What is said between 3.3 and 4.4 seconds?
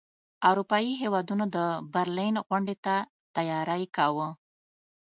تیاری کاوه.